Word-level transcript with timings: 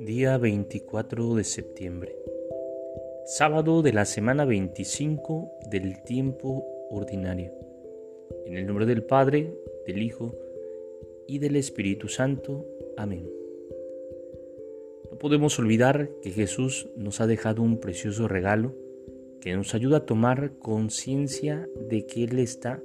Día 0.00 0.38
24 0.38 1.34
de 1.36 1.44
septiembre. 1.44 2.16
Sábado 3.26 3.82
de 3.82 3.92
la 3.92 4.06
semana 4.06 4.44
25 4.44 5.52
del 5.70 6.02
tiempo 6.02 6.66
ordinario. 6.90 7.52
En 8.44 8.56
el 8.56 8.66
nombre 8.66 8.86
del 8.86 9.04
Padre, 9.04 9.54
del 9.86 10.02
Hijo 10.02 10.34
y 11.28 11.38
del 11.38 11.54
Espíritu 11.54 12.08
Santo. 12.08 12.66
Amén. 12.96 13.30
No 15.12 15.18
podemos 15.18 15.56
olvidar 15.60 16.10
que 16.22 16.32
Jesús 16.32 16.88
nos 16.96 17.20
ha 17.20 17.28
dejado 17.28 17.62
un 17.62 17.78
precioso 17.78 18.26
regalo 18.26 18.85
que 19.40 19.54
nos 19.54 19.74
ayuda 19.74 19.98
a 19.98 20.06
tomar 20.06 20.58
conciencia 20.58 21.68
de 21.88 22.06
que 22.06 22.24
Él 22.24 22.38
está, 22.38 22.82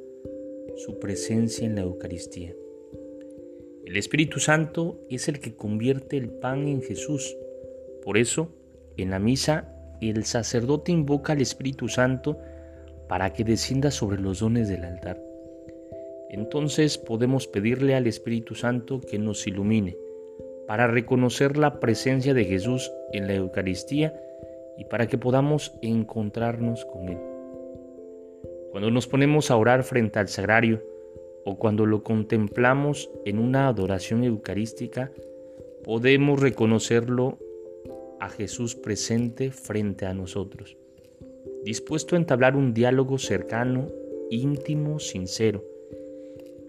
su 0.78 1.00
presencia 1.00 1.66
en 1.66 1.76
la 1.76 1.82
Eucaristía. 1.82 2.54
El 3.86 3.98
Espíritu 3.98 4.40
Santo 4.40 5.00
es 5.10 5.28
el 5.28 5.40
que 5.40 5.56
convierte 5.56 6.18
el 6.18 6.30
pan 6.30 6.68
en 6.68 6.82
Jesús. 6.82 7.36
Por 8.04 8.18
eso, 8.18 8.50
en 8.98 9.10
la 9.10 9.20
misa, 9.20 9.76
el 10.02 10.24
sacerdote 10.26 10.92
invoca 10.92 11.34
al 11.34 11.42
Espíritu 11.42 11.88
Santo 11.88 12.38
para 13.10 13.34
que 13.34 13.44
descienda 13.44 13.92
sobre 13.92 14.22
los 14.22 14.40
dones 14.40 14.70
del 14.70 14.86
altar. 14.86 15.22
Entonces 16.30 16.98
podemos 16.98 17.48
pedirle 17.48 17.96
al 17.96 18.08
Espíritu 18.08 18.56
Santo 18.56 19.02
que 19.02 19.20
nos 19.20 19.46
ilumine 19.48 19.98
para 20.68 20.88
reconocer 20.88 21.58
la 21.58 21.82
presencia 21.82 22.34
de 22.34 22.46
Jesús 22.46 22.90
en 23.12 23.28
la 23.28 23.34
Eucaristía 23.34 24.14
y 24.78 24.86
para 24.86 25.08
que 25.08 25.18
podamos 25.18 25.74
encontrarnos 25.82 26.86
con 26.86 27.10
Él. 27.10 27.20
Cuando 28.72 28.90
nos 28.90 29.08
ponemos 29.08 29.52
a 29.52 29.58
orar 29.58 29.84
frente 29.84 30.20
al 30.20 30.30
sagrario 30.30 30.82
o 31.44 31.58
cuando 31.58 31.86
lo 31.86 32.04
contemplamos 32.04 33.12
en 33.26 33.40
una 33.40 33.68
adoración 33.68 34.24
eucarística, 34.24 35.12
podemos 35.84 36.40
reconocerlo 36.40 37.38
a 38.20 38.30
Jesús 38.30 38.76
presente 38.76 39.52
frente 39.52 40.06
a 40.06 40.14
nosotros, 40.14 40.78
dispuesto 41.66 42.16
a 42.16 42.20
entablar 42.20 42.56
un 42.56 42.74
diálogo 42.74 43.18
cercano, 43.18 43.88
íntimo, 44.30 45.00
sincero. 45.00 45.66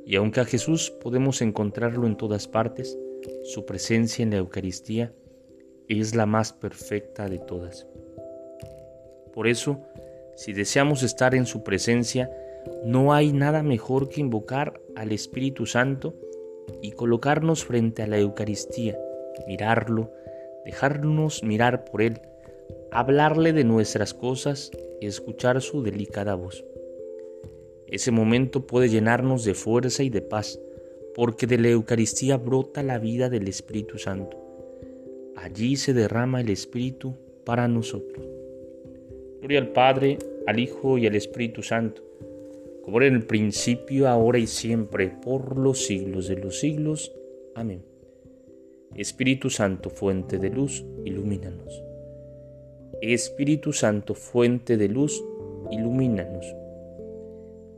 Y 0.04 0.16
aunque 0.16 0.40
a 0.40 0.44
Jesús 0.44 0.90
podemos 0.90 1.42
encontrarlo 1.42 2.06
en 2.06 2.16
todas 2.16 2.48
partes, 2.48 2.98
su 3.44 3.64
presencia 3.64 4.22
en 4.22 4.30
la 4.30 4.38
Eucaristía 4.38 5.12
es 5.88 6.14
la 6.14 6.26
más 6.26 6.52
perfecta 6.52 7.28
de 7.28 7.38
todas. 7.38 7.86
Por 9.32 9.48
eso, 9.48 9.80
si 10.36 10.52
deseamos 10.52 11.02
estar 11.02 11.34
en 11.34 11.46
su 11.46 11.62
presencia, 11.62 12.30
no 12.84 13.12
hay 13.12 13.32
nada 13.32 13.62
mejor 13.62 14.08
que 14.08 14.20
invocar 14.20 14.80
al 14.94 15.12
Espíritu 15.12 15.66
Santo 15.66 16.14
y 16.80 16.92
colocarnos 16.92 17.64
frente 17.64 18.02
a 18.02 18.06
la 18.06 18.18
Eucaristía, 18.18 18.98
mirarlo, 19.46 20.12
dejarnos 20.64 21.42
mirar 21.42 21.84
por 21.84 22.02
Él, 22.02 22.20
hablarle 22.90 23.52
de 23.52 23.64
nuestras 23.64 24.14
cosas 24.14 24.70
y 25.00 25.06
escuchar 25.06 25.60
su 25.60 25.82
delicada 25.82 26.34
voz. 26.34 26.64
Ese 27.88 28.10
momento 28.10 28.66
puede 28.66 28.88
llenarnos 28.88 29.44
de 29.44 29.54
fuerza 29.54 30.02
y 30.02 30.10
de 30.10 30.22
paz, 30.22 30.58
porque 31.14 31.46
de 31.46 31.58
la 31.58 31.68
Eucaristía 31.68 32.36
brota 32.36 32.82
la 32.82 32.98
vida 32.98 33.28
del 33.28 33.48
Espíritu 33.48 33.98
Santo. 33.98 34.38
Allí 35.42 35.74
se 35.74 35.92
derrama 35.92 36.40
el 36.40 36.50
Espíritu 36.50 37.16
para 37.44 37.66
nosotros. 37.66 38.24
Gloria 39.40 39.58
al 39.58 39.72
Padre, 39.72 40.16
al 40.46 40.60
Hijo 40.60 40.98
y 40.98 41.06
al 41.08 41.16
Espíritu 41.16 41.64
Santo, 41.64 42.00
como 42.84 42.98
era 42.98 43.08
en 43.08 43.14
el 43.14 43.26
principio, 43.26 44.08
ahora 44.08 44.38
y 44.38 44.46
siempre, 44.46 45.08
por 45.08 45.58
los 45.58 45.84
siglos 45.84 46.28
de 46.28 46.36
los 46.36 46.60
siglos. 46.60 47.12
Amén. 47.56 47.82
Espíritu 48.94 49.50
Santo, 49.50 49.90
fuente 49.90 50.38
de 50.38 50.50
luz, 50.50 50.84
ilumínanos. 51.04 51.82
Espíritu 53.00 53.72
Santo, 53.72 54.14
fuente 54.14 54.76
de 54.76 54.88
luz, 54.88 55.24
ilumínanos. 55.72 56.46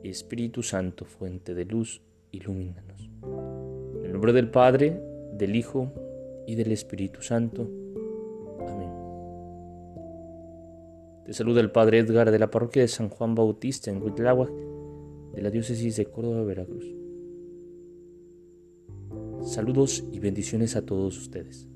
Espíritu 0.03 0.63
Santo, 0.63 1.07
fuente 1.07 1.55
de 1.55 1.65
luz, 1.65 2.03
ilumínanos. 2.31 3.09
En 4.01 4.05
el 4.05 4.13
nombre 4.13 4.35
del 4.35 4.51
Padre, 4.51 5.01
del 5.33 5.57
Hijo 5.57 5.91
y 6.47 6.55
del 6.55 6.73
Espíritu 6.73 7.23
Santo. 7.23 7.69
Amén. 8.67 8.91
Te 11.25 11.33
saluda 11.33 11.61
el 11.61 11.71
Padre 11.71 11.99
Edgar 11.99 12.31
de 12.31 12.39
la 12.39 12.51
parroquia 12.51 12.83
de 12.83 12.89
San 12.89 13.09
Juan 13.09 13.35
Bautista 13.35 13.91
en 13.91 14.03
Huitláhuac, 14.03 14.51
de 15.35 15.43
la 15.43 15.51
diócesis 15.51 15.97
de 15.97 16.07
Córdoba, 16.07 16.45
Veracruz. 16.45 16.85
Saludos 19.43 20.05
y 20.13 20.21
bendiciones 20.21 20.77
a 20.77 20.87
todos 20.87 21.19
ustedes. 21.19 21.69